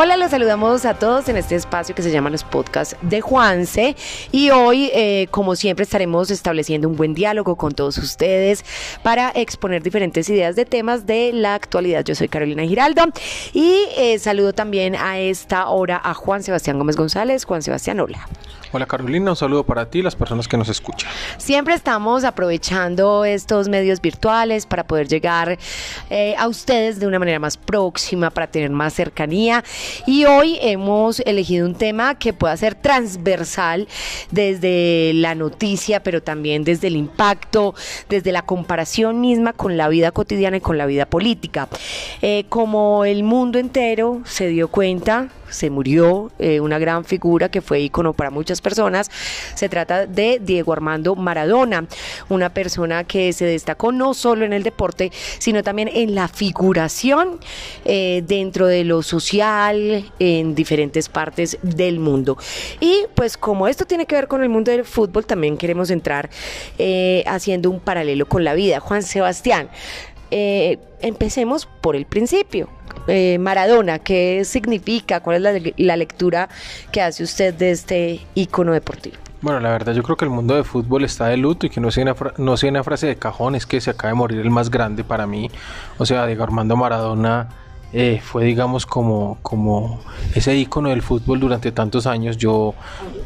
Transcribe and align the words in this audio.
Hola, 0.00 0.16
los 0.16 0.30
saludamos 0.30 0.84
a 0.84 0.94
todos 0.94 1.28
en 1.28 1.36
este 1.36 1.56
espacio 1.56 1.92
que 1.92 2.02
se 2.02 2.12
llama 2.12 2.30
los 2.30 2.44
podcasts 2.44 2.96
de 3.02 3.20
Juanse 3.20 3.96
y 4.30 4.50
hoy, 4.50 4.92
eh, 4.94 5.26
como 5.32 5.56
siempre, 5.56 5.82
estaremos 5.82 6.30
estableciendo 6.30 6.86
un 6.88 6.96
buen 6.96 7.14
diálogo 7.14 7.56
con 7.56 7.72
todos 7.72 7.98
ustedes 7.98 8.64
para 9.02 9.32
exponer 9.34 9.82
diferentes 9.82 10.30
ideas 10.30 10.54
de 10.54 10.66
temas 10.66 11.04
de 11.04 11.32
la 11.32 11.56
actualidad. 11.56 12.04
Yo 12.04 12.14
soy 12.14 12.28
Carolina 12.28 12.62
Giraldo 12.62 13.06
y 13.52 13.86
eh, 13.96 14.20
saludo 14.20 14.52
también 14.52 14.94
a 14.94 15.18
esta 15.18 15.66
hora 15.66 16.00
a 16.04 16.14
Juan 16.14 16.44
Sebastián 16.44 16.78
Gómez 16.78 16.94
González. 16.94 17.44
Juan 17.44 17.62
Sebastián, 17.62 17.98
hola. 17.98 18.28
Hola 18.70 18.84
Carolina, 18.84 19.30
un 19.30 19.36
saludo 19.36 19.64
para 19.64 19.88
ti 19.88 20.00
y 20.00 20.02
las 20.02 20.14
personas 20.14 20.46
que 20.46 20.58
nos 20.58 20.68
escuchan. 20.68 21.10
Siempre 21.38 21.72
estamos 21.72 22.24
aprovechando 22.24 23.24
estos 23.24 23.66
medios 23.66 24.02
virtuales 24.02 24.66
para 24.66 24.86
poder 24.86 25.08
llegar 25.08 25.58
eh, 26.10 26.34
a 26.36 26.46
ustedes 26.46 27.00
de 27.00 27.06
una 27.06 27.18
manera 27.18 27.38
más 27.38 27.56
próxima, 27.56 28.28
para 28.28 28.46
tener 28.46 28.68
más 28.70 28.92
cercanía. 28.92 29.64
Y 30.06 30.24
hoy 30.24 30.58
hemos 30.60 31.20
elegido 31.20 31.66
un 31.66 31.74
tema 31.74 32.18
que 32.18 32.32
pueda 32.32 32.56
ser 32.56 32.74
transversal 32.74 33.88
desde 34.30 35.12
la 35.14 35.34
noticia, 35.34 36.02
pero 36.02 36.22
también 36.22 36.64
desde 36.64 36.88
el 36.88 36.96
impacto, 36.96 37.74
desde 38.08 38.32
la 38.32 38.42
comparación 38.42 39.20
misma 39.20 39.52
con 39.52 39.76
la 39.76 39.88
vida 39.88 40.10
cotidiana 40.12 40.58
y 40.58 40.60
con 40.60 40.78
la 40.78 40.86
vida 40.86 41.06
política. 41.06 41.68
Eh, 42.22 42.44
como 42.48 43.04
el 43.04 43.22
mundo 43.22 43.58
entero 43.58 44.20
se 44.24 44.48
dio 44.48 44.68
cuenta, 44.68 45.28
se 45.50 45.70
murió 45.70 46.30
eh, 46.38 46.60
una 46.60 46.78
gran 46.78 47.04
figura 47.04 47.48
que 47.48 47.60
fue 47.60 47.80
ícono 47.80 48.12
para 48.12 48.30
muchas 48.30 48.60
personas. 48.60 49.10
Se 49.54 49.68
trata 49.68 50.06
de 50.06 50.40
Diego 50.42 50.72
Armando 50.72 51.14
Maradona, 51.14 51.86
una 52.28 52.50
persona 52.50 53.04
que 53.04 53.32
se 53.32 53.44
destacó 53.44 53.92
no 53.92 54.14
solo 54.14 54.44
en 54.44 54.52
el 54.52 54.62
deporte, 54.62 55.12
sino 55.38 55.62
también 55.62 55.88
en 55.92 56.14
la 56.14 56.28
figuración 56.28 57.38
eh, 57.84 58.22
dentro 58.26 58.66
de 58.66 58.84
lo 58.84 59.02
social 59.02 60.12
en 60.18 60.54
diferentes 60.54 61.08
partes 61.08 61.58
del 61.62 61.98
mundo. 61.98 62.36
Y 62.80 63.04
pues 63.14 63.36
como 63.36 63.68
esto 63.68 63.84
tiene 63.84 64.06
que 64.06 64.14
ver 64.14 64.28
con 64.28 64.42
el 64.42 64.48
mundo 64.48 64.70
del 64.70 64.84
fútbol, 64.84 65.26
también 65.26 65.56
queremos 65.56 65.90
entrar 65.90 66.30
eh, 66.78 67.24
haciendo 67.26 67.70
un 67.70 67.80
paralelo 67.80 68.26
con 68.26 68.44
la 68.44 68.54
vida. 68.54 68.80
Juan 68.80 69.02
Sebastián, 69.02 69.68
empecemos 70.30 71.66
por 71.66 71.96
el 71.96 72.06
principio. 72.06 72.68
Eh, 73.06 73.38
Maradona, 73.38 73.98
¿qué 73.98 74.44
significa? 74.44 75.20
¿Cuál 75.20 75.46
es 75.46 75.74
la, 75.78 75.96
lectura 75.96 76.48
que 76.92 77.00
hace 77.00 77.22
usted 77.22 77.54
de 77.54 77.70
este 77.70 78.20
ícono 78.34 78.72
deportivo? 78.72 79.16
Bueno, 79.40 79.60
la 79.60 79.70
verdad 79.70 79.94
yo 79.94 80.02
creo 80.02 80.16
que 80.16 80.26
el 80.26 80.30
mundo 80.30 80.54
de 80.54 80.64
fútbol 80.64 81.04
está 81.04 81.28
de 81.28 81.36
luto 81.36 81.66
y 81.66 81.70
que 81.70 81.80
no 81.80 81.90
sea 81.90 82.02
una, 82.02 82.16
no 82.36 82.56
sea 82.56 82.70
una 82.70 82.84
frase 82.84 83.06
de 83.06 83.16
cajón, 83.16 83.54
es 83.54 83.66
que 83.66 83.80
se 83.80 83.90
acaba 83.90 84.08
de 84.08 84.14
morir 84.14 84.40
el 84.40 84.50
más 84.50 84.70
grande 84.70 85.04
para 85.04 85.26
mí. 85.26 85.50
O 85.96 86.04
sea, 86.04 86.26
Diego 86.26 86.42
Armando 86.42 86.76
Maradona 86.76 87.48
eh, 87.92 88.20
fue 88.22 88.44
digamos 88.44 88.84
como, 88.84 89.38
como 89.40 90.00
ese 90.34 90.54
icono 90.56 90.90
del 90.90 91.00
fútbol 91.00 91.40
durante 91.40 91.72
tantos 91.72 92.06
años. 92.06 92.36
Yo 92.36 92.74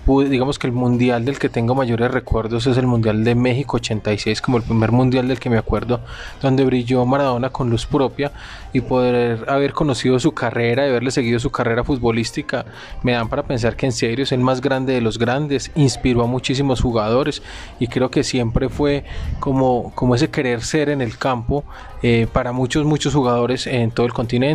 pude, 0.04 0.28
digamos 0.28 0.58
que 0.58 0.66
el 0.66 0.72
mundial 0.72 1.24
del 1.24 1.38
que 1.38 1.48
tengo 1.48 1.74
mayores 1.74 2.10
recuerdos 2.10 2.66
es 2.66 2.76
el 2.76 2.86
mundial 2.86 3.24
de 3.24 3.34
México 3.34 3.76
86, 3.76 4.40
como 4.40 4.58
el 4.58 4.62
primer 4.62 4.92
mundial 4.92 5.26
del 5.26 5.40
que 5.40 5.50
me 5.50 5.58
acuerdo, 5.58 6.00
donde 6.40 6.64
brilló 6.64 7.04
Maradona 7.04 7.50
con 7.50 7.70
luz 7.70 7.86
propia 7.86 8.30
y 8.72 8.80
poder 8.80 9.44
haber 9.48 9.72
conocido 9.72 10.18
su 10.18 10.32
carrera 10.32 10.86
y 10.86 10.90
haberle 10.90 11.10
seguido 11.10 11.38
su 11.38 11.50
carrera 11.50 11.84
futbolística 11.84 12.64
me 13.02 13.12
dan 13.12 13.28
para 13.28 13.42
pensar 13.42 13.76
que 13.76 13.86
en 13.86 13.92
serio 13.92 14.22
es 14.22 14.32
el 14.32 14.40
más 14.40 14.60
grande 14.60 14.94
de 14.94 15.00
los 15.00 15.18
grandes, 15.18 15.70
inspiró 15.74 16.22
a 16.22 16.26
muchísimos 16.26 16.80
jugadores 16.80 17.42
y 17.78 17.88
creo 17.88 18.10
que 18.10 18.22
siempre 18.22 18.68
fue 18.68 19.04
como, 19.40 19.92
como 19.94 20.14
ese 20.14 20.30
querer 20.30 20.62
ser 20.62 20.88
en 20.88 21.00
el 21.00 21.18
campo 21.18 21.64
eh, 22.02 22.26
para 22.32 22.52
muchos, 22.52 22.84
muchos 22.84 23.14
jugadores 23.14 23.66
en 23.66 23.90
todo 23.90 24.06
el 24.06 24.12
continente 24.12 24.51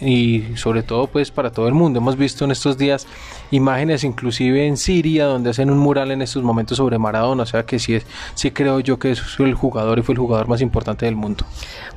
y 0.00 0.56
sobre 0.56 0.82
todo 0.82 1.06
pues 1.06 1.30
para 1.30 1.50
todo 1.50 1.68
el 1.68 1.74
mundo. 1.74 1.98
Hemos 1.98 2.16
visto 2.16 2.44
en 2.44 2.50
estos 2.50 2.76
días 2.76 3.06
imágenes 3.50 4.02
inclusive 4.04 4.66
en 4.66 4.76
Siria 4.76 5.26
donde 5.26 5.50
hacen 5.50 5.70
un 5.70 5.78
mural 5.78 6.10
en 6.10 6.22
estos 6.22 6.42
momentos 6.42 6.78
sobre 6.78 6.98
Maradona, 6.98 7.44
o 7.44 7.46
sea 7.46 7.64
que 7.64 7.78
sí, 7.78 7.94
es, 7.94 8.06
sí 8.34 8.50
creo 8.50 8.80
yo 8.80 8.98
que 8.98 9.12
es 9.12 9.22
el 9.38 9.54
jugador 9.54 9.98
y 9.98 10.02
fue 10.02 10.14
el 10.14 10.18
jugador 10.18 10.48
más 10.48 10.60
importante 10.60 11.06
del 11.06 11.16
mundo. 11.16 11.44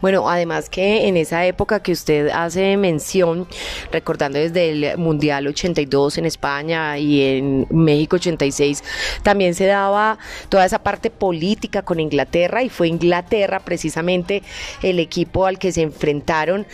Bueno, 0.02 0.30
además 0.30 0.70
que 0.70 1.08
en 1.08 1.18
esa 1.18 1.46
época 1.46 1.82
que 1.82 1.92
usted 1.92 2.30
hace 2.30 2.78
mención, 2.78 3.48
recordando 3.92 4.38
desde 4.38 4.70
el 4.70 4.98
Mundial 4.98 5.48
82 5.48 6.18
en 6.18 6.26
España 6.26 6.98
y 6.98 7.22
en 7.22 7.68
México 7.72 8.18
86, 8.18 8.84
también 9.24 9.56
se 9.56 9.66
daba 9.66 10.18
toda 10.50 10.66
esa 10.66 10.80
parte 10.80 11.10
política 11.10 11.82
con 11.82 12.00
Inglaterra 12.00 12.62
y 12.62 12.70
fue 12.70 12.88
Inglaterra 12.88 13.62
precisamente 13.62 14.44
el 14.84 15.00
equipo 15.00 15.46
al 15.46 15.58
que 15.58 15.72
se 15.72 15.82
enfrentaron 15.82 16.68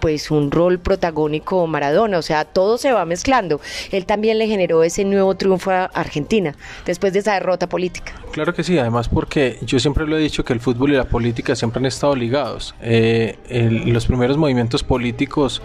pues 0.00 0.30
un 0.30 0.50
rol 0.50 0.78
protagónico 0.78 1.66
Maradona, 1.66 2.18
o 2.18 2.22
sea, 2.22 2.44
todo 2.44 2.76
se 2.76 2.92
va 2.92 3.04
mezclando. 3.04 3.60
Él 3.90 4.04
también 4.04 4.38
le 4.38 4.46
generó 4.46 4.82
ese 4.82 5.04
nuevo 5.04 5.34
triunfo 5.34 5.70
a 5.70 5.84
Argentina 5.86 6.54
después 6.84 7.12
de 7.12 7.20
esa 7.20 7.34
derrota 7.34 7.68
política. 7.68 8.12
Claro 8.32 8.52
que 8.52 8.62
sí, 8.62 8.76
además 8.78 9.08
porque 9.08 9.58
yo 9.62 9.78
siempre 9.78 10.06
lo 10.06 10.18
he 10.18 10.20
dicho 10.20 10.44
que 10.44 10.52
el 10.52 10.60
fútbol 10.60 10.92
y 10.92 10.96
la 10.96 11.04
política 11.04 11.56
siempre 11.56 11.78
han 11.80 11.86
estado 11.86 12.14
ligados. 12.14 12.74
Eh, 12.82 13.38
los 13.86 14.06
primeros 14.06 14.36
movimientos 14.36 14.82
políticos 14.82 15.62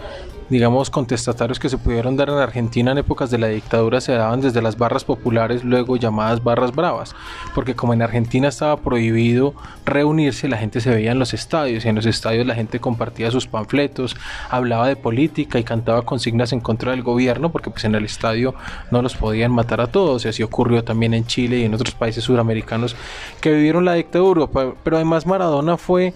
digamos, 0.49 0.89
contestatarios 0.89 1.59
que 1.59 1.69
se 1.69 1.77
pudieron 1.77 2.17
dar 2.17 2.29
en 2.29 2.37
Argentina 2.37 2.91
en 2.91 2.97
épocas 2.97 3.29
de 3.29 3.37
la 3.37 3.47
dictadura 3.47 4.01
se 4.01 4.13
daban 4.13 4.41
desde 4.41 4.61
las 4.61 4.77
barras 4.77 5.03
populares, 5.03 5.63
luego 5.63 5.97
llamadas 5.97 6.43
barras 6.43 6.75
bravas, 6.75 7.15
porque 7.53 7.75
como 7.75 7.93
en 7.93 8.01
Argentina 8.01 8.47
estaba 8.47 8.77
prohibido 8.77 9.53
reunirse, 9.85 10.47
la 10.47 10.57
gente 10.57 10.81
se 10.81 10.89
veía 10.89 11.11
en 11.11 11.19
los 11.19 11.33
estadios 11.33 11.85
y 11.85 11.89
en 11.89 11.95
los 11.95 12.05
estadios 12.05 12.45
la 12.45 12.55
gente 12.55 12.79
compartía 12.79 13.31
sus 13.31 13.47
panfletos, 13.47 14.15
hablaba 14.49 14.87
de 14.87 14.95
política 14.95 15.59
y 15.59 15.63
cantaba 15.63 16.03
consignas 16.03 16.53
en 16.53 16.61
contra 16.61 16.91
del 16.91 17.03
gobierno, 17.03 17.51
porque 17.51 17.69
pues 17.69 17.83
en 17.85 17.95
el 17.95 18.05
estadio 18.05 18.55
no 18.91 19.01
los 19.01 19.15
podían 19.15 19.51
matar 19.51 19.81
a 19.81 19.87
todos, 19.87 20.25
y 20.25 20.29
así 20.29 20.43
ocurrió 20.43 20.83
también 20.83 21.13
en 21.13 21.25
Chile 21.25 21.59
y 21.59 21.63
en 21.63 21.73
otros 21.73 21.93
países 21.93 22.23
suramericanos 22.23 22.95
que 23.41 23.53
vivieron 23.53 23.85
la 23.85 23.93
dictadura, 23.93 24.47
pero 24.47 24.95
además 24.97 25.25
Maradona 25.25 25.77
fue 25.77 26.13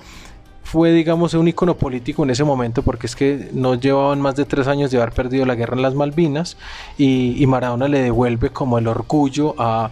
fue, 0.63 0.91
digamos, 0.91 1.33
un 1.33 1.47
icono 1.47 1.75
político 1.75 2.23
en 2.23 2.31
ese 2.31 2.43
momento 2.43 2.81
porque 2.81 3.07
es 3.07 3.15
que 3.15 3.49
no 3.53 3.75
llevaban 3.75 4.21
más 4.21 4.35
de 4.35 4.45
tres 4.45 4.67
años 4.67 4.91
de 4.91 4.97
haber 4.97 5.13
perdido 5.13 5.45
la 5.45 5.55
guerra 5.55 5.75
en 5.75 5.81
las 5.81 5.93
Malvinas 5.93 6.57
y, 6.97 7.35
y 7.41 7.45
Maradona 7.47 7.87
le 7.87 8.01
devuelve 8.01 8.49
como 8.49 8.77
el 8.77 8.87
orgullo 8.87 9.55
a, 9.57 9.91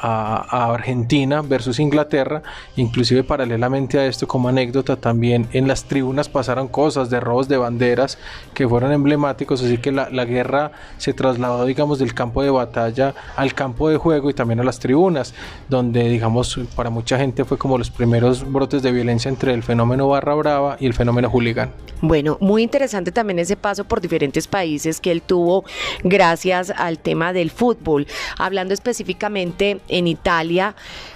a, 0.00 0.72
Argentina 0.72 1.42
versus 1.42 1.78
Inglaterra. 1.78 2.42
Inclusive 2.76 3.24
paralelamente 3.24 3.98
a 3.98 4.06
esto, 4.06 4.26
como 4.26 4.48
anécdota, 4.48 4.96
también 4.96 5.48
en 5.52 5.68
las 5.68 5.84
tribunas 5.84 6.28
pasaron 6.28 6.68
cosas 6.68 7.10
de 7.10 7.20
robos 7.20 7.48
de 7.48 7.56
banderas 7.56 8.18
que 8.54 8.68
fueron 8.68 8.92
emblemáticos, 8.92 9.62
así 9.62 9.78
que 9.78 9.92
la, 9.92 10.08
guerra 10.24 10.72
se 10.98 11.12
trasladó, 11.12 11.64
digamos, 11.64 11.98
del 11.98 12.14
campo 12.14 12.42
de 12.42 12.50
batalla 12.50 13.14
al 13.36 13.54
campo 13.54 13.88
de 13.88 13.96
juego 13.96 14.30
y 14.30 14.34
también 14.34 14.60
a 14.60 14.64
las 14.64 14.78
tribunas, 14.78 15.34
donde, 15.68 16.08
digamos, 16.08 16.58
para 16.76 16.90
mucha 16.90 17.18
gente 17.18 17.44
fue 17.44 17.58
como 17.58 17.78
los 17.78 17.90
primeros 17.90 18.50
brotes 18.50 18.82
de 18.82 18.92
violencia 18.92 19.28
entre 19.28 19.54
el 19.54 19.62
fenómeno 19.62 20.08
barra 20.08 20.34
brava 20.34 20.76
y 20.78 20.86
el 20.86 20.94
fenómeno 20.94 21.28
hooligan. 21.28 21.70
Bueno, 22.02 22.38
muy 22.40 22.62
interesante 22.62 23.12
también 23.12 23.38
ese 23.38 23.56
paso 23.56 23.84
por 23.84 24.00
diferentes 24.00 24.46
países 24.48 25.00
que 25.00 25.10
él 25.10 25.20
tuvo 25.20 25.64
gracias 26.02 26.70
al 26.70 26.98
tema 26.98 27.34
del 27.34 27.50
fútbol. 27.50 28.06
Hablando 28.38 28.72
específicamente 28.72 29.80
en 29.90 30.06
Italia, 30.06 30.74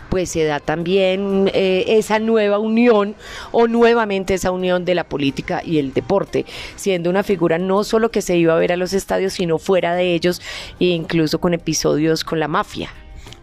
pues 0.08 0.30
se 0.30 0.44
da 0.44 0.60
también 0.60 1.50
eh, 1.54 1.84
esa 1.88 2.18
nueva 2.18 2.58
unión 2.58 3.14
o 3.52 3.66
nuevamente 3.66 4.34
esa 4.34 4.50
unión 4.50 4.84
de 4.84 4.94
la 4.94 5.04
política 5.04 5.62
y 5.64 5.78
el 5.78 5.92
deporte, 5.92 6.46
siendo 6.76 7.10
una 7.10 7.22
figura 7.22 7.58
no 7.58 7.84
solo 7.84 8.10
que 8.10 8.22
se 8.22 8.36
iba 8.36 8.54
a 8.54 8.58
ver 8.58 8.72
a 8.72 8.76
los 8.76 8.92
estadios, 8.92 9.32
sino 9.32 9.58
fuera 9.58 9.94
de 9.94 10.14
ellos, 10.14 10.40
e 10.78 10.86
incluso 10.86 11.40
con 11.40 11.54
episodios 11.54 12.24
con 12.24 12.38
la 12.38 12.48
mafia. 12.48 12.90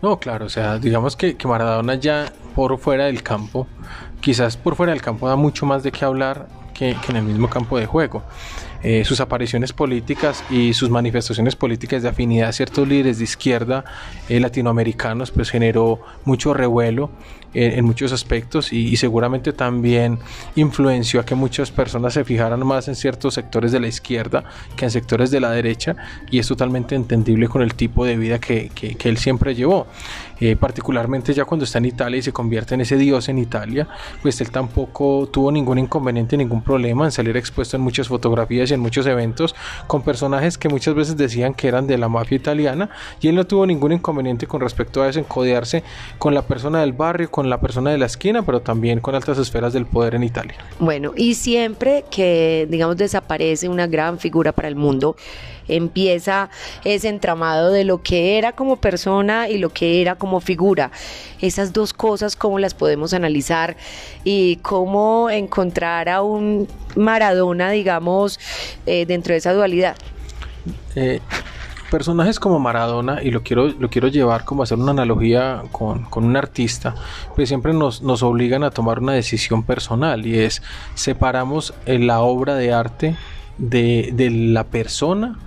No, 0.02 0.20
claro, 0.20 0.46
o 0.46 0.50
sea, 0.50 0.80
digamos 0.80 1.16
que, 1.16 1.36
que 1.36 1.48
Maradona 1.48 1.96
ya 1.96 2.32
por 2.56 2.78
fuera 2.80 3.06
del 3.06 3.22
campo, 3.22 3.68
quizás 4.20 4.58
por 4.58 4.76
fuera 4.76 4.94
del 4.94 5.02
campo 5.02 5.28
da 5.28 5.36
mucho 5.36 5.66
más 5.66 5.84
de 5.84 5.92
qué 5.92 6.06
hablar 6.06 6.48
que, 6.74 6.96
en 7.10 7.16
el 7.16 7.24
mismo 7.24 7.50
campo 7.50 7.78
de 7.78 7.86
juego. 7.86 8.24
Eh, 8.84 9.06
sus 9.06 9.20
apariciones 9.20 9.74
políticas 9.74 10.44
y 10.50 10.74
sus 10.74 10.90
manifestaciones 10.90 11.56
políticas 11.56 12.02
de 12.02 12.10
afinidad 12.10 12.50
a 12.50 12.52
ciertos 12.52 12.88
líderes 12.88 13.20
de 13.20 13.26
izquierda 13.26 13.86
eh, 14.28 14.40
latinoamericanos 14.40 15.30
pues 15.30 15.52
generó 15.52 16.00
mucho 16.26 16.52
revuelo 16.56 17.12
eh, 17.54 17.74
en 17.76 17.86
muchos 17.86 18.12
aspectos 18.12 18.74
y, 18.74 18.96
seguramente 18.96 19.54
también 19.54 20.18
influenció 20.56 21.20
a 21.20 21.26
que 21.26 21.36
muchas 21.36 21.70
personas 21.70 22.14
se 22.14 22.24
fijaran 22.24 22.66
más 22.66 22.88
en 22.88 22.96
ciertos 22.96 23.36
sectores 23.36 23.72
de 23.72 23.80
la 23.80 23.88
izquierda 23.88 24.46
que 24.76 24.86
en 24.86 24.92
sectores 24.92 25.30
de 25.30 25.42
la 25.42 25.52
derecha 25.52 25.96
y 26.32 26.40
es 26.40 26.48
totalmente 26.48 26.96
entendible 26.96 27.50
con 27.50 27.62
el 27.62 27.76
tipo 27.76 28.06
de 28.06 28.16
vida 28.16 28.40
que, 28.40 28.72
que, 28.74 29.10
él 29.10 29.18
siempre 29.18 29.54
llevó. 29.54 29.86
particularmente 30.60 31.34
ya 31.34 31.46
cuando 31.46 31.66
está 31.66 31.78
en 31.78 31.86
Italia 31.86 32.18
y 32.18 32.22
se 32.22 32.32
convierte 32.32 32.74
en 32.74 32.82
ese 32.82 32.98
dios 32.98 33.30
en 33.30 33.38
Italia, 33.38 33.88
pues 34.22 34.42
él 34.42 34.50
tampoco 34.50 35.30
tuvo 35.32 35.52
ningún 35.52 35.78
inconveniente, 35.78 36.38
ningún 36.38 36.64
problema 36.64 37.06
en 37.06 37.12
salir 37.12 37.38
expuesto 37.38 37.78
en 37.78 37.84
muchas 37.84 38.08
fotografías 38.08 38.71
y 38.71 38.71
en 38.72 38.80
muchos 38.80 39.06
eventos 39.06 39.56
con 39.88 40.02
personajes 40.02 40.58
que 40.58 40.70
muchas 40.70 40.96
veces 40.96 41.18
decían 41.18 41.54
que 41.54 41.68
eran 41.68 41.88
de 41.88 41.98
la 41.98 42.10
mafia 42.10 42.36
italiana 42.36 42.90
y 43.20 43.28
él 43.28 43.36
no 43.36 43.46
tuvo 43.46 43.66
ningún 43.66 43.92
inconveniente 43.92 44.48
con 44.48 44.62
respecto 44.62 45.02
a 45.02 45.10
eso, 45.10 45.20
en 45.20 45.26
codearse 45.26 45.84
con 46.18 46.34
la 46.34 46.44
persona 46.44 46.82
del 46.82 46.94
barrio, 46.94 47.30
con 47.30 47.50
la 47.50 47.60
persona 47.60 47.92
de 47.92 47.98
la 47.98 48.06
esquina, 48.06 48.44
pero 48.44 48.62
también 48.62 49.00
con 49.00 49.16
altas 49.16 49.38
esferas 49.38 49.74
del 49.74 49.86
poder 49.86 50.16
en 50.16 50.24
Italia. 50.24 50.56
Bueno, 50.80 51.14
y 51.16 51.36
siempre 51.36 52.06
que, 52.10 52.68
digamos, 52.70 52.98
desaparece 52.98 53.70
una 53.70 53.88
gran 53.88 54.20
figura 54.20 54.52
para 54.52 54.68
el 54.68 54.76
mundo, 54.76 55.16
empieza 55.68 56.50
ese 56.84 57.10
entramado 57.10 57.72
de 57.72 57.84
lo 57.84 58.02
que 58.02 58.38
era 58.38 58.54
como 58.54 58.78
persona 58.78 59.50
y 59.50 59.58
lo 59.58 59.70
que 59.70 60.02
era 60.02 60.16
como 60.16 60.40
figura. 60.40 60.92
Esas 61.40 61.74
dos 61.74 61.94
cosas, 61.94 62.36
¿cómo 62.36 62.60
las 62.60 62.74
podemos 62.74 63.14
analizar? 63.14 63.78
Y 64.24 64.58
cómo 64.58 65.30
encontrar 65.30 66.10
a 66.10 66.22
un 66.22 66.68
Maradona, 66.96 67.72
digamos, 67.72 68.40
eh, 68.86 69.06
dentro 69.06 69.34
de 69.34 69.38
esa 69.38 69.54
dualidad. 69.54 69.96
Eh, 70.96 71.20
personajes 71.90 72.40
como 72.40 72.60
Maradona, 72.60 73.22
y 73.22 73.32
lo 73.32 73.44
quiero, 73.44 73.68
lo 73.68 73.90
quiero 73.90 74.08
llevar 74.08 74.46
como 74.46 74.64
hacer 74.64 74.78
una 74.78 74.92
analogía 74.92 75.64
con, 75.72 76.08
un 76.14 76.38
artista, 76.38 76.96
pues 77.36 77.50
siempre 77.50 77.74
nos, 77.74 78.02
nos, 78.02 78.24
obligan 78.24 78.64
a 78.64 78.72
tomar 78.72 79.00
una 79.00 79.14
decisión 79.14 79.64
personal 79.64 80.26
y 80.26 80.40
es 80.40 80.62
separamos 80.96 81.74
la 81.86 82.22
obra 82.22 82.56
de 82.56 82.74
arte 82.74 83.18
de, 83.58 84.12
de 84.14 84.30
la 84.30 84.64
persona 84.64 85.38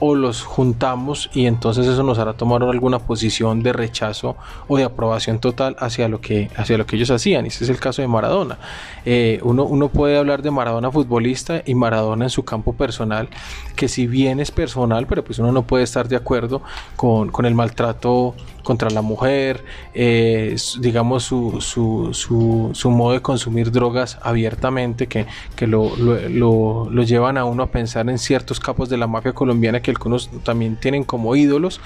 o 0.00 0.14
los 0.14 0.42
juntamos 0.42 1.30
y 1.34 1.46
entonces 1.46 1.86
eso 1.86 2.02
nos 2.02 2.18
hará 2.18 2.32
tomar 2.32 2.62
alguna 2.62 2.98
posición 2.98 3.62
de 3.62 3.72
rechazo 3.72 4.36
o 4.68 4.76
de 4.76 4.84
aprobación 4.84 5.38
total 5.38 5.76
hacia 5.78 6.08
lo 6.08 6.20
que, 6.20 6.50
hacia 6.56 6.76
lo 6.76 6.86
que 6.86 6.96
ellos 6.96 7.10
hacían. 7.10 7.46
Este 7.46 7.64
es 7.64 7.70
el 7.70 7.78
caso 7.78 8.02
de 8.02 8.08
Maradona. 8.08 8.58
Eh, 9.04 9.40
uno, 9.42 9.64
uno 9.64 9.88
puede 9.88 10.18
hablar 10.18 10.42
de 10.42 10.50
Maradona 10.50 10.90
futbolista 10.90 11.62
y 11.64 11.74
Maradona 11.74 12.24
en 12.24 12.30
su 12.30 12.44
campo 12.44 12.72
personal, 12.72 13.28
que 13.76 13.88
si 13.88 14.06
bien 14.06 14.40
es 14.40 14.50
personal, 14.50 15.06
pero 15.06 15.24
pues 15.24 15.38
uno 15.38 15.52
no 15.52 15.62
puede 15.62 15.84
estar 15.84 16.08
de 16.08 16.16
acuerdo 16.16 16.62
con, 16.96 17.30
con 17.30 17.46
el 17.46 17.54
maltrato 17.54 18.34
contra 18.64 18.90
la 18.90 19.02
mujer, 19.02 19.62
eh, 19.92 20.56
digamos 20.80 21.22
su, 21.22 21.60
su, 21.60 22.10
su, 22.12 22.70
su, 22.72 22.90
modo 22.90 23.12
de 23.12 23.20
consumir 23.20 23.70
drogas 23.70 24.18
abiertamente, 24.22 25.06
que, 25.06 25.26
que 25.54 25.68
lo, 25.68 25.94
lo, 25.96 26.88
lo, 26.90 27.02
llevan 27.04 27.36
a 27.38 27.44
uno 27.44 27.62
a 27.62 27.66
pensar 27.66 28.08
en 28.08 28.18
ciertos 28.18 28.58
capos 28.58 28.88
de 28.88 28.96
la 28.96 29.06
mafia 29.06 29.32
colombiana 29.32 29.80
que 29.84 29.92
algunos 29.92 30.28
también 30.42 30.74
tienen 30.74 31.04
como 31.04 31.36
ídolos, 31.36 31.80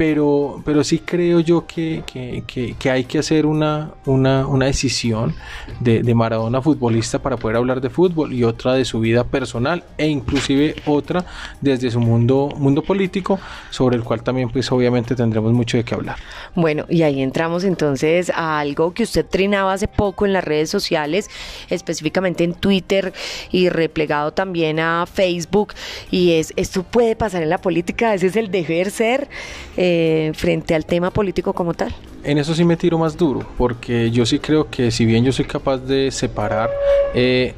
pero, 0.00 0.62
pero 0.64 0.82
sí 0.82 1.00
creo 1.00 1.40
yo 1.40 1.66
que, 1.66 2.02
hay 2.90 3.04
que 3.04 3.18
hacer 3.18 3.44
una, 3.44 3.90
una, 4.06 4.64
decisión 4.64 5.34
de, 5.78 6.02
de, 6.02 6.14
Maradona 6.14 6.62
futbolista 6.62 7.18
para 7.18 7.36
poder 7.36 7.58
hablar 7.58 7.82
de 7.82 7.90
fútbol 7.90 8.32
y 8.32 8.44
otra 8.44 8.72
de 8.72 8.86
su 8.86 8.98
vida 9.00 9.24
personal 9.24 9.84
e 9.98 10.06
inclusive 10.06 10.74
otra 10.86 11.26
desde 11.60 11.90
su 11.90 12.00
mundo, 12.00 12.48
mundo 12.56 12.80
político 12.80 13.38
sobre 13.68 13.96
el 13.96 14.02
cual 14.02 14.22
también 14.22 14.48
pues 14.48 14.72
obviamente 14.72 15.14
tendremos 15.14 15.52
mucho 15.52 15.76
de 15.76 15.84
qué 15.84 15.94
hablar. 15.94 16.16
Bueno, 16.54 16.86
y 16.88 17.02
ahí 17.02 17.20
entramos 17.20 17.64
entonces 17.64 18.30
a 18.34 18.58
algo 18.58 18.94
que 18.94 19.02
usted 19.02 19.26
trinaba 19.26 19.74
hace 19.74 19.86
poco 19.86 20.24
en 20.24 20.32
las 20.32 20.44
redes 20.44 20.70
sociales, 20.70 21.28
específicamente 21.68 22.42
en 22.42 22.54
Twitter 22.54 23.12
y 23.52 23.68
replegado 23.68 24.32
también 24.32 24.80
a 24.80 25.04
Facebook, 25.04 25.74
y 26.10 26.32
es, 26.32 26.54
esto 26.56 26.84
puede 26.84 27.16
pasar 27.16 27.42
en 27.42 27.50
la 27.50 27.58
política, 27.58 28.14
ese 28.14 28.28
es 28.28 28.36
el 28.36 28.50
deber 28.50 28.90
ser. 28.90 29.28
Eh, 29.76 29.89
frente 30.34 30.74
al 30.74 30.84
tema 30.84 31.10
político 31.10 31.52
como 31.52 31.74
tal? 31.74 31.94
En 32.22 32.38
eso 32.38 32.54
sí 32.54 32.64
me 32.64 32.76
tiro 32.76 32.98
más 32.98 33.16
duro, 33.16 33.46
porque 33.56 34.10
yo 34.10 34.26
sí 34.26 34.38
creo 34.38 34.68
que 34.68 34.90
si 34.90 35.06
bien 35.06 35.24
yo 35.24 35.32
soy 35.32 35.46
capaz 35.46 35.78
de 35.78 36.10
separar, 36.10 36.70
eh, 37.14 37.54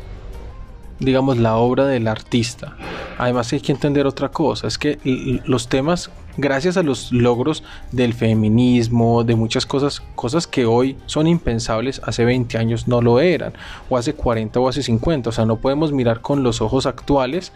digamos, 0.98 1.38
la 1.38 1.56
obra 1.56 1.86
del 1.86 2.06
artista, 2.06 2.76
además 3.18 3.52
hay 3.52 3.60
que 3.60 3.72
entender 3.72 4.06
otra 4.06 4.28
cosa, 4.28 4.68
es 4.68 4.78
que 4.78 4.98
los 5.44 5.68
temas 5.68 6.10
gracias 6.36 6.76
a 6.76 6.82
los 6.82 7.12
logros 7.12 7.62
del 7.90 8.14
feminismo, 8.14 9.24
de 9.24 9.36
muchas 9.36 9.66
cosas, 9.66 10.00
cosas 10.14 10.46
que 10.46 10.66
hoy 10.66 10.96
son 11.06 11.26
impensables, 11.26 12.00
hace 12.04 12.24
20 12.24 12.58
años 12.58 12.88
no 12.88 13.02
lo 13.02 13.20
eran, 13.20 13.52
o 13.88 13.96
hace 13.96 14.14
40 14.14 14.60
o 14.60 14.68
hace 14.68 14.82
50, 14.82 15.30
o 15.30 15.32
sea, 15.32 15.44
no 15.44 15.56
podemos 15.56 15.92
mirar 15.92 16.20
con 16.20 16.42
los 16.42 16.60
ojos 16.60 16.86
actuales 16.86 17.52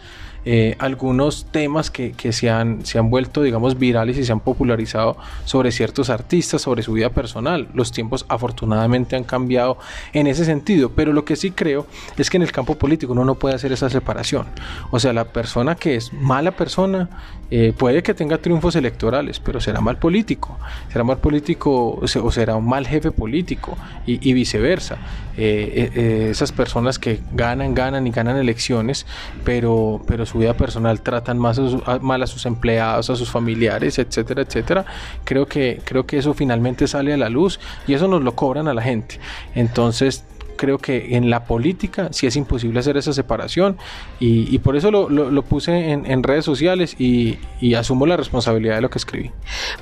eh, 0.49 0.77
algunos 0.79 1.45
temas 1.51 1.91
que, 1.91 2.13
se, 2.31 2.49
han, 2.49 2.85
se 2.85 2.97
han 2.97 3.09
vuelto, 3.09 3.41
digamos, 3.41 3.77
virales 3.77 4.17
y 4.17 4.23
se 4.23 4.31
han 4.31 4.39
popularizado 4.39 5.17
sobre 5.43 5.73
ciertos 5.73 6.09
artistas, 6.09 6.61
sobre 6.61 6.83
su 6.83 6.93
vida 6.93 7.09
personal. 7.09 7.67
Los 7.73 7.91
tiempos 7.91 8.25
afortunadamente 8.29 9.17
han 9.17 9.25
cambiado 9.25 9.77
en 10.13 10.25
ese 10.25 10.45
sentido, 10.45 10.91
pero 10.95 11.11
lo 11.11 11.25
que 11.25 11.35
sí 11.35 11.51
creo 11.51 11.85
es 12.17 12.29
que 12.29 12.37
en 12.37 12.43
el 12.43 12.53
campo 12.53 12.75
político 12.75 13.11
uno 13.11 13.25
no 13.25 13.35
puede 13.35 13.55
hacer 13.55 13.73
esa 13.73 13.89
separación. 13.89 14.45
O 14.89 15.01
sea, 15.01 15.11
la 15.11 15.25
persona 15.25 15.75
que 15.75 15.95
es 15.95 16.13
mala 16.13 16.51
persona 16.51 17.09
eh, 17.51 17.73
puede 17.77 18.01
que 18.01 18.13
tenga 18.13 18.37
electorales, 18.75 19.39
pero 19.39 19.59
será 19.61 19.81
mal 19.81 19.97
político, 19.97 20.57
será 20.91 21.03
mal 21.03 21.17
político 21.17 21.99
o 22.01 22.31
será 22.31 22.55
un 22.55 22.67
mal 22.67 22.87
jefe 22.87 23.11
político 23.11 23.77
y, 24.05 24.33
viceversa. 24.33 24.97
Eh, 25.39 26.29
esas 26.31 26.51
personas 26.51 26.97
que 26.97 27.19
ganan, 27.31 27.75
ganan 27.75 28.07
y 28.07 28.11
ganan 28.11 28.37
elecciones, 28.37 29.05
pero, 29.43 30.01
pero 30.07 30.25
su 30.25 30.39
vida 30.39 30.55
personal 30.55 31.01
tratan 31.01 31.37
más 31.37 31.59
mal 32.01 32.23
a 32.23 32.27
sus 32.27 32.45
empleados, 32.45 33.09
a 33.09 33.15
sus 33.15 33.29
familiares, 33.29 33.99
etcétera, 33.99 34.41
etcétera, 34.41 34.85
creo 35.23 35.45
que, 35.45 35.81
creo 35.83 36.05
que 36.05 36.17
eso 36.17 36.33
finalmente 36.33 36.87
sale 36.87 37.13
a 37.13 37.17
la 37.17 37.29
luz 37.29 37.59
y 37.87 37.93
eso 37.93 38.07
nos 38.07 38.23
lo 38.23 38.35
cobran 38.35 38.67
a 38.67 38.73
la 38.73 38.81
gente. 38.81 39.19
Entonces, 39.55 40.25
creo 40.57 40.77
que 40.77 41.15
en 41.15 41.29
la 41.29 41.45
política 41.45 42.09
sí 42.11 42.27
es 42.27 42.35
imposible 42.35 42.79
hacer 42.79 42.97
esa 42.97 43.13
separación 43.13 43.77
y, 44.19 44.57
por 44.59 44.75
eso 44.75 44.91
lo, 44.91 45.41
puse 45.43 45.91
en, 45.91 46.23
redes 46.23 46.45
sociales 46.45 46.95
y, 46.99 47.37
asumo 47.75 48.07
la 48.07 48.17
responsabilidad 48.17 48.75
de 48.75 48.81
lo 48.81 48.89
que 48.89 48.97
escribí. 48.97 49.31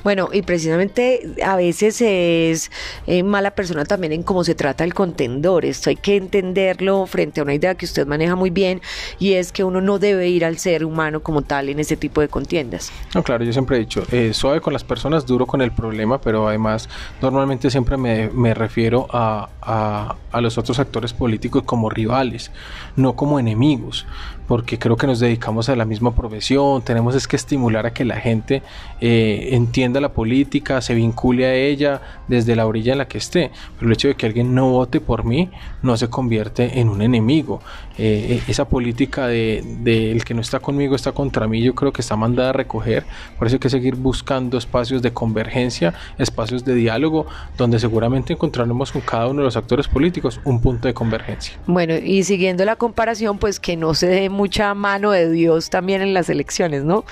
Bueno, 0.04 0.28
y 0.32 0.42
precisamente 0.42 1.34
a 1.42 1.56
veces 1.56 2.00
es 2.02 2.70
eh, 3.06 3.22
mala 3.22 3.52
persona 3.52 3.84
también 3.84 4.12
en 4.12 4.22
cómo 4.22 4.44
se 4.44 4.54
trata 4.54 4.84
el 4.84 4.92
contendor. 4.92 5.64
Esto 5.64 5.90
hay 5.90 5.96
que 5.96 6.16
entenderlo 6.16 7.06
frente 7.06 7.40
a 7.40 7.42
una 7.42 7.54
idea 7.54 7.74
que 7.74 7.86
usted 7.86 8.06
maneja 8.06 8.36
muy 8.36 8.50
bien 8.50 8.82
y 9.18 9.32
es 9.32 9.50
que 9.50 9.64
uno 9.64 9.80
no 9.80 9.98
debe 9.98 10.28
ir 10.28 10.44
al 10.44 10.58
ser 10.58 10.84
humano 10.84 11.20
como 11.20 11.42
tal 11.42 11.70
en 11.70 11.80
ese 11.80 11.96
tipo 11.96 12.20
de 12.20 12.28
contiendas. 12.28 12.92
No, 13.14 13.22
claro, 13.22 13.44
yo 13.44 13.52
siempre 13.52 13.76
he 13.76 13.80
dicho, 13.80 14.04
eh, 14.12 14.34
suave 14.34 14.60
con 14.60 14.72
las 14.72 14.84
personas, 14.84 15.26
duro 15.26 15.46
con 15.46 15.62
el 15.62 15.72
problema, 15.72 16.20
pero 16.20 16.48
además 16.48 16.88
normalmente 17.22 17.70
siempre 17.70 17.96
me, 17.96 18.54
refiero 18.54 19.06
a, 19.10 19.48
a, 19.62 20.16
a 20.32 20.40
los 20.40 20.58
otros 20.66 20.80
actores 20.80 21.12
políticos 21.12 21.62
como 21.62 21.88
rivales, 21.88 22.50
no 22.96 23.14
como 23.14 23.38
enemigos, 23.38 24.04
porque 24.46 24.78
creo 24.78 24.96
que 24.96 25.06
nos 25.06 25.20
dedicamos 25.20 25.68
a 25.68 25.76
la 25.76 25.84
misma 25.84 26.14
profesión, 26.14 26.82
tenemos 26.82 27.14
es 27.14 27.26
que 27.26 27.36
estimular 27.36 27.86
a 27.86 27.92
que 27.92 28.04
la 28.04 28.16
gente 28.16 28.62
eh, 29.00 29.48
entienda 29.52 30.00
la 30.00 30.12
política, 30.12 30.80
se 30.80 30.94
vincule 30.94 31.46
a 31.46 31.54
ella 31.54 32.00
desde 32.28 32.56
la 32.56 32.66
orilla 32.66 32.92
en 32.92 32.98
la 32.98 33.08
que 33.08 33.18
esté, 33.18 33.50
pero 33.76 33.88
el 33.88 33.94
hecho 33.94 34.08
de 34.08 34.14
que 34.14 34.26
alguien 34.26 34.54
no 34.54 34.70
vote 34.70 35.00
por 35.00 35.24
mí 35.24 35.50
no 35.82 35.96
se 35.96 36.08
convierte 36.08 36.80
en 36.80 36.88
un 36.88 37.02
enemigo. 37.02 37.60
Eh, 37.98 38.42
esa 38.46 38.68
política 38.68 39.26
de, 39.26 40.12
el 40.12 40.24
que 40.24 40.34
no 40.34 40.42
está 40.42 40.60
conmigo 40.60 40.94
está 40.94 41.12
contra 41.12 41.48
mí, 41.48 41.62
yo 41.62 41.74
creo 41.74 41.92
que 41.92 42.02
está 42.02 42.16
mandada 42.16 42.50
a 42.50 42.52
recoger, 42.52 43.04
por 43.38 43.46
eso 43.46 43.56
hay 43.56 43.60
que 43.60 43.70
seguir 43.70 43.96
buscando 43.96 44.58
espacios 44.58 45.02
de 45.02 45.12
convergencia, 45.12 45.94
espacios 46.18 46.64
de 46.64 46.74
diálogo, 46.74 47.26
donde 47.56 47.78
seguramente 47.78 48.34
encontraremos 48.34 48.92
con 48.92 49.00
cada 49.00 49.28
uno 49.28 49.40
de 49.40 49.44
los 49.46 49.56
actores 49.56 49.88
políticos 49.88 50.40
un 50.44 50.60
punto 50.60 50.88
de 50.88 50.94
convergencia. 50.94 51.56
Bueno, 51.66 51.94
y 51.94 52.22
siguiendo 52.24 52.64
la 52.64 52.76
comparación, 52.76 53.38
pues 53.38 53.58
que 53.58 53.76
no 53.76 53.94
se 53.94 54.06
dé 54.06 54.28
mucha 54.36 54.72
mano 54.74 55.10
de 55.10 55.30
Dios 55.30 55.70
también 55.70 56.02
en 56.02 56.14
las 56.14 56.28
elecciones, 56.28 56.84
¿no? 56.84 57.04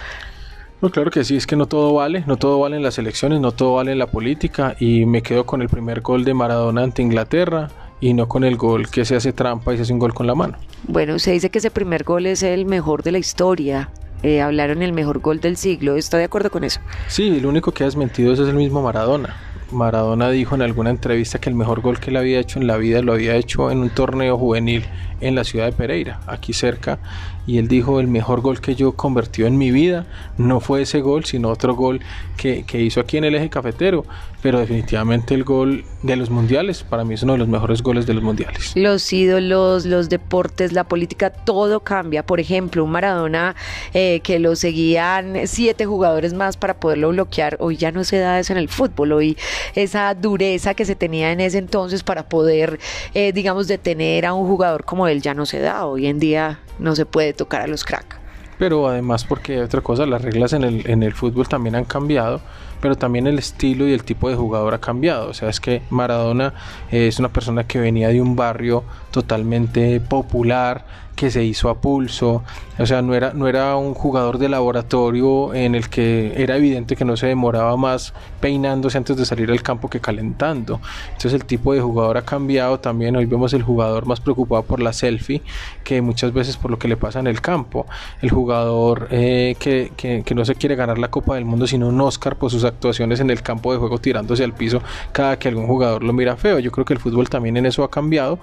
No, 0.80 0.90
claro 0.90 1.10
que 1.10 1.24
sí, 1.24 1.36
es 1.36 1.46
que 1.46 1.56
no 1.56 1.66
todo 1.66 1.94
vale, 1.94 2.24
no 2.26 2.36
todo 2.36 2.60
vale 2.60 2.76
en 2.76 2.82
las 2.82 2.98
elecciones, 2.98 3.40
no 3.40 3.52
todo 3.52 3.74
vale 3.76 3.92
en 3.92 3.98
la 3.98 4.06
política 4.06 4.76
y 4.78 5.06
me 5.06 5.22
quedo 5.22 5.46
con 5.46 5.62
el 5.62 5.68
primer 5.68 6.02
gol 6.02 6.24
de 6.24 6.34
Maradona 6.34 6.82
ante 6.82 7.00
Inglaterra 7.00 7.70
y 8.00 8.12
no 8.12 8.28
con 8.28 8.44
el 8.44 8.56
gol 8.56 8.90
que 8.90 9.06
se 9.06 9.16
hace 9.16 9.32
trampa 9.32 9.72
y 9.72 9.76
se 9.78 9.84
hace 9.84 9.92
un 9.94 9.98
gol 9.98 10.12
con 10.12 10.26
la 10.26 10.34
mano. 10.34 10.58
Bueno, 10.86 11.18
se 11.18 11.32
dice 11.32 11.48
que 11.48 11.58
ese 11.58 11.70
primer 11.70 12.04
gol 12.04 12.26
es 12.26 12.42
el 12.42 12.66
mejor 12.66 13.02
de 13.02 13.12
la 13.12 13.18
historia. 13.18 13.88
Eh, 14.22 14.42
hablaron 14.42 14.82
el 14.82 14.92
mejor 14.92 15.20
gol 15.20 15.40
del 15.40 15.56
siglo, 15.56 15.96
¿está 15.96 16.18
de 16.18 16.24
acuerdo 16.24 16.50
con 16.50 16.64
eso? 16.64 16.80
Sí, 17.08 17.40
lo 17.40 17.48
único 17.48 17.72
que 17.72 17.84
ha 17.84 17.86
desmentido 17.86 18.34
es 18.34 18.40
el 18.40 18.54
mismo 18.54 18.82
Maradona. 18.82 19.36
Maradona 19.74 20.30
dijo 20.30 20.54
en 20.54 20.62
alguna 20.62 20.90
entrevista 20.90 21.38
que 21.38 21.50
el 21.50 21.56
mejor 21.56 21.80
gol 21.80 22.00
que 22.00 22.10
él 22.10 22.16
había 22.16 22.40
hecho 22.40 22.58
en 22.58 22.66
la 22.66 22.76
vida 22.76 23.02
lo 23.02 23.12
había 23.12 23.36
hecho 23.36 23.70
en 23.70 23.78
un 23.78 23.90
torneo 23.90 24.38
juvenil 24.38 24.84
en 25.20 25.34
la 25.34 25.44
ciudad 25.44 25.66
de 25.66 25.72
Pereira, 25.72 26.20
aquí 26.26 26.52
cerca, 26.52 26.98
y 27.46 27.58
él 27.58 27.68
dijo 27.68 28.00
el 28.00 28.08
mejor 28.08 28.40
gol 28.40 28.60
que 28.60 28.74
yo 28.74 28.92
convertido 28.92 29.46
en 29.48 29.58
mi 29.58 29.70
vida 29.70 30.06
no 30.38 30.60
fue 30.60 30.82
ese 30.82 31.00
gol, 31.00 31.24
sino 31.24 31.50
otro 31.50 31.74
gol 31.74 32.00
que, 32.36 32.64
que, 32.64 32.80
hizo 32.80 33.00
aquí 33.00 33.18
en 33.18 33.24
el 33.24 33.34
eje 33.34 33.50
cafetero, 33.50 34.04
pero 34.42 34.58
definitivamente 34.58 35.34
el 35.34 35.44
gol 35.44 35.84
de 36.02 36.16
los 36.16 36.30
mundiales 36.30 36.82
para 36.82 37.04
mí 37.04 37.14
es 37.14 37.22
uno 37.22 37.34
de 37.34 37.38
los 37.38 37.48
mejores 37.48 37.82
goles 37.82 38.06
de 38.06 38.14
los 38.14 38.22
mundiales. 38.22 38.72
Los 38.76 39.12
ídolos, 39.12 39.84
los 39.84 40.08
deportes, 40.08 40.72
la 40.72 40.84
política, 40.84 41.30
todo 41.30 41.80
cambia. 41.80 42.24
Por 42.24 42.40
ejemplo, 42.40 42.84
un 42.84 42.90
Maradona 42.90 43.54
eh, 43.92 44.20
que 44.20 44.38
lo 44.38 44.56
seguían 44.56 45.46
siete 45.46 45.86
jugadores 45.86 46.34
más 46.34 46.56
para 46.56 46.74
poderlo 46.74 47.10
bloquear, 47.10 47.56
hoy 47.60 47.76
ya 47.76 47.92
no 47.92 48.04
se 48.04 48.18
da 48.18 48.38
eso 48.38 48.52
en 48.52 48.58
el 48.58 48.68
fútbol, 48.68 49.12
hoy 49.12 49.36
esa 49.74 50.14
dureza 50.14 50.74
que 50.74 50.84
se 50.84 50.96
tenía 50.96 51.32
en 51.32 51.40
ese 51.40 51.58
entonces 51.58 52.02
para 52.02 52.28
poder, 52.28 52.78
eh, 53.14 53.32
digamos, 53.32 53.68
detener 53.68 54.26
a 54.26 54.34
un 54.34 54.46
jugador 54.46 54.84
como 54.84 55.08
él 55.08 55.22
ya 55.22 55.34
no 55.34 55.46
se 55.46 55.60
da. 55.60 55.86
Hoy 55.86 56.06
en 56.06 56.18
día 56.18 56.60
no 56.78 56.94
se 56.96 57.06
puede 57.06 57.32
tocar 57.32 57.62
a 57.62 57.66
los 57.66 57.84
cracks. 57.84 58.16
Pero 58.58 58.86
además 58.88 59.24
porque 59.24 59.60
otra 59.60 59.80
cosa, 59.80 60.06
las 60.06 60.22
reglas 60.22 60.52
en 60.52 60.62
el, 60.62 60.88
en 60.88 61.02
el 61.02 61.12
fútbol 61.12 61.48
también 61.48 61.74
han 61.74 61.84
cambiado 61.84 62.40
pero 62.84 62.96
también 62.96 63.26
el 63.26 63.38
estilo 63.38 63.88
y 63.88 63.94
el 63.94 64.04
tipo 64.04 64.28
de 64.28 64.36
jugador 64.36 64.74
ha 64.74 64.78
cambiado. 64.78 65.30
O 65.30 65.32
sea, 65.32 65.48
es 65.48 65.58
que 65.58 65.80
Maradona 65.88 66.52
es 66.90 67.18
una 67.18 67.32
persona 67.32 67.66
que 67.66 67.78
venía 67.78 68.08
de 68.08 68.20
un 68.20 68.36
barrio 68.36 68.84
totalmente 69.10 70.00
popular, 70.00 70.84
que 71.14 71.30
se 71.30 71.44
hizo 71.44 71.68
a 71.70 71.80
pulso, 71.80 72.42
o 72.78 72.86
sea, 72.86 73.02
no 73.02 73.14
era, 73.14 73.32
no 73.32 73.46
era 73.48 73.76
un 73.76 73.94
jugador 73.94 74.38
de 74.38 74.48
laboratorio 74.48 75.54
en 75.54 75.74
el 75.74 75.88
que 75.88 76.32
era 76.36 76.56
evidente 76.56 76.96
que 76.96 77.04
no 77.04 77.16
se 77.16 77.26
demoraba 77.26 77.76
más 77.76 78.14
peinándose 78.40 78.98
antes 78.98 79.16
de 79.16 79.24
salir 79.24 79.50
al 79.50 79.62
campo 79.62 79.88
que 79.88 80.00
calentando. 80.00 80.80
Entonces 81.06 81.34
el 81.34 81.44
tipo 81.44 81.72
de 81.72 81.80
jugador 81.80 82.16
ha 82.16 82.22
cambiado 82.22 82.80
también, 82.80 83.16
hoy 83.16 83.26
vemos 83.26 83.52
el 83.52 83.62
jugador 83.62 84.06
más 84.06 84.20
preocupado 84.20 84.62
por 84.64 84.80
la 84.80 84.92
selfie 84.92 85.42
que 85.84 86.02
muchas 86.02 86.32
veces 86.32 86.56
por 86.56 86.70
lo 86.70 86.78
que 86.78 86.88
le 86.88 86.96
pasa 86.96 87.20
en 87.20 87.26
el 87.26 87.40
campo, 87.40 87.86
el 88.20 88.30
jugador 88.30 89.08
eh, 89.10 89.56
que, 89.58 89.92
que, 89.96 90.22
que 90.24 90.34
no 90.34 90.44
se 90.44 90.54
quiere 90.54 90.74
ganar 90.74 90.98
la 90.98 91.08
Copa 91.08 91.36
del 91.36 91.44
Mundo 91.44 91.66
sino 91.66 91.88
un 91.88 92.00
Oscar 92.00 92.36
por 92.36 92.50
sus 92.50 92.64
actuaciones 92.64 93.20
en 93.20 93.30
el 93.30 93.42
campo 93.42 93.72
de 93.72 93.78
juego 93.78 93.98
tirándose 93.98 94.44
al 94.44 94.52
piso 94.52 94.82
cada 95.12 95.38
que 95.38 95.48
algún 95.48 95.66
jugador 95.66 96.02
lo 96.02 96.12
mira 96.12 96.36
feo. 96.36 96.58
Yo 96.58 96.72
creo 96.72 96.84
que 96.84 96.94
el 96.94 97.00
fútbol 97.00 97.28
también 97.28 97.56
en 97.56 97.66
eso 97.66 97.84
ha 97.84 97.90
cambiado, 97.90 98.38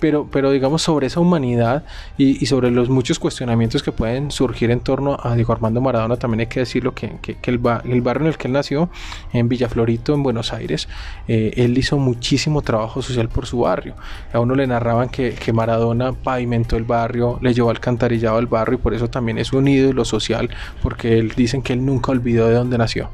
pero, 0.00 0.28
pero 0.30 0.50
digamos 0.50 0.82
sobre 0.82 1.06
esa 1.06 1.20
humanidad 1.20 1.84
y, 2.18 2.44
sobre 2.46 2.70
los 2.70 2.88
muchos 2.88 3.18
cuestionamientos 3.18 3.82
que 3.82 3.92
pueden 3.92 4.30
surgir 4.30 4.70
en 4.70 4.80
torno 4.80 5.16
a 5.22 5.34
Diego 5.34 5.52
Armando 5.52 5.80
Maradona, 5.80 6.16
también 6.16 6.40
hay 6.40 6.46
que 6.46 6.60
decirlo 6.60 6.94
que, 6.94 7.16
que, 7.20 7.36
el, 7.50 7.60
el, 7.84 8.00
barrio 8.02 8.22
en 8.22 8.26
el 8.28 8.36
que 8.36 8.48
él 8.48 8.52
nació, 8.52 8.90
en 9.32 9.48
Villaflorito, 9.48 10.14
en 10.14 10.22
Buenos 10.22 10.52
Aires, 10.52 10.88
eh, 11.28 11.52
él 11.56 11.76
hizo 11.78 11.98
muchísimo 11.98 12.62
trabajo 12.62 13.02
social 13.02 13.28
por 13.28 13.46
su 13.46 13.60
barrio. 13.60 13.94
A 14.32 14.40
uno 14.40 14.54
le 14.54 14.66
narraban 14.66 15.08
que, 15.08 15.34
que 15.34 15.52
Maradona 15.52 16.12
pavimentó 16.12 16.76
el 16.76 16.84
barrio, 16.84 17.38
le 17.40 17.54
llevó 17.54 17.70
alcantarillado 17.70 18.38
al 18.38 18.46
barrio 18.46 18.78
y 18.78 18.82
por 18.82 18.94
eso 18.94 19.08
también 19.08 19.38
es 19.38 19.52
un 19.52 19.68
ídolo 19.68 20.04
social, 20.04 20.50
porque 20.82 21.18
él, 21.18 21.32
dicen 21.36 21.62
que 21.62 21.72
él 21.72 21.84
nunca 21.84 22.12
olvidó 22.12 22.48
de 22.48 22.54
dónde 22.54 22.78
nació. 22.78 23.10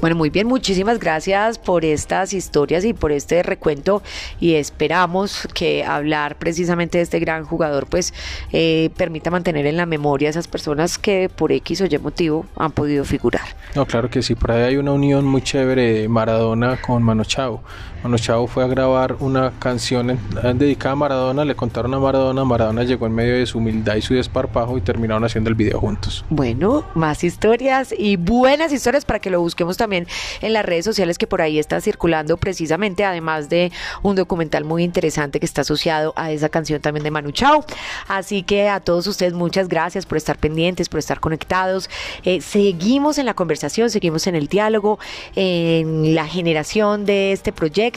Bueno, 0.00 0.16
muy 0.16 0.30
bien, 0.30 0.46
muchísimas 0.46 0.98
gracias 0.98 1.58
por 1.58 1.84
estas 1.84 2.32
historias 2.32 2.84
y 2.84 2.92
por 2.92 3.12
este 3.12 3.42
recuento 3.42 4.02
y 4.38 4.54
esperamos 4.54 5.48
que 5.54 5.84
hablar 5.84 6.36
precisamente 6.36 6.98
de 6.98 7.04
este 7.04 7.18
gran 7.18 7.44
jugador 7.44 7.86
pues 7.86 8.12
eh, 8.52 8.90
permita 8.96 9.30
mantener 9.30 9.66
en 9.66 9.76
la 9.76 9.86
memoria 9.86 10.28
a 10.28 10.30
esas 10.30 10.48
personas 10.48 10.98
que 10.98 11.28
por 11.28 11.52
X 11.52 11.80
o 11.80 11.86
Y 11.86 11.98
motivo 11.98 12.46
han 12.56 12.72
podido 12.72 13.04
figurar. 13.04 13.42
No, 13.74 13.86
claro 13.86 14.10
que 14.10 14.22
sí, 14.22 14.34
por 14.34 14.52
ahí 14.52 14.62
hay 14.62 14.76
una 14.76 14.92
unión 14.92 15.24
muy 15.24 15.42
chévere 15.42 16.00
de 16.00 16.08
Maradona 16.08 16.80
con 16.80 17.02
Mano 17.02 17.24
Chao. 17.24 17.62
Mano 18.04 18.18
Chao 18.18 18.46
fue 18.46 18.62
a 18.62 18.66
grabar 18.66 19.16
una 19.20 19.50
canción 19.58 20.18
dedicada 20.56 20.92
a 20.92 20.96
Maradona, 20.96 21.42
le 21.42 21.56
contaron 21.56 21.94
a 21.94 21.98
Maradona, 21.98 22.44
Maradona 22.44 22.84
llegó 22.84 23.06
en 23.06 23.14
medio 23.14 23.32
de 23.38 23.46
su 23.46 23.56
humildad 23.56 23.96
y 23.96 24.02
su 24.02 24.12
desparpajo 24.12 24.76
y 24.76 24.82
terminaron 24.82 25.24
haciendo 25.24 25.48
el 25.48 25.56
video 25.56 25.80
juntos. 25.80 26.22
Bueno, 26.28 26.84
más 26.92 27.24
historias 27.24 27.94
y 27.96 28.16
buenas 28.16 28.74
historias 28.74 29.06
para 29.06 29.20
que 29.20 29.30
lo 29.30 29.40
busquemos 29.40 29.78
también 29.78 30.06
en 30.42 30.52
las 30.52 30.66
redes 30.66 30.84
sociales 30.84 31.16
que 31.16 31.26
por 31.26 31.40
ahí 31.40 31.58
está 31.58 31.80
circulando 31.80 32.36
precisamente, 32.36 33.06
además 33.06 33.48
de 33.48 33.72
un 34.02 34.16
documental 34.16 34.64
muy 34.64 34.84
interesante 34.84 35.40
que 35.40 35.46
está 35.46 35.62
asociado 35.62 36.12
a 36.14 36.30
esa 36.30 36.50
canción 36.50 36.82
también 36.82 37.04
de 37.04 37.10
Manu 37.10 37.30
Chao. 37.30 37.64
Así 38.06 38.42
que 38.42 38.68
a 38.68 38.80
todos 38.80 39.06
ustedes 39.06 39.32
muchas 39.32 39.66
gracias 39.66 40.04
por 40.04 40.18
estar 40.18 40.36
pendientes, 40.36 40.90
por 40.90 40.98
estar 40.98 41.20
conectados. 41.20 41.88
Eh, 42.22 42.42
seguimos 42.42 43.16
en 43.16 43.24
la 43.24 43.32
conversación, 43.32 43.88
seguimos 43.88 44.26
en 44.26 44.34
el 44.34 44.48
diálogo, 44.48 44.98
en 45.36 46.14
la 46.14 46.26
generación 46.26 47.06
de 47.06 47.32
este 47.32 47.50
proyecto, 47.50 47.93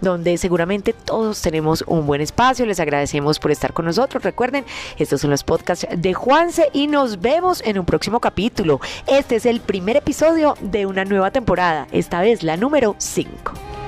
donde 0.00 0.38
seguramente 0.38 0.94
todos 0.94 1.42
tenemos 1.42 1.84
un 1.86 2.06
buen 2.06 2.22
espacio. 2.22 2.64
Les 2.64 2.80
agradecemos 2.80 3.38
por 3.38 3.50
estar 3.50 3.74
con 3.74 3.84
nosotros. 3.84 4.22
Recuerden, 4.22 4.64
estos 4.98 5.20
son 5.20 5.30
los 5.30 5.44
podcasts 5.44 5.86
de 5.94 6.14
Juanse 6.14 6.70
y 6.72 6.86
nos 6.86 7.20
vemos 7.20 7.62
en 7.62 7.78
un 7.78 7.84
próximo 7.84 8.20
capítulo. 8.20 8.80
Este 9.06 9.36
es 9.36 9.44
el 9.44 9.60
primer 9.60 9.96
episodio 9.98 10.56
de 10.62 10.86
un 10.86 10.94
una 10.94 11.04
nueva 11.04 11.32
temporada, 11.32 11.88
esta 11.90 12.20
vez 12.20 12.44
la 12.44 12.56
número 12.56 12.94
5. 12.98 13.83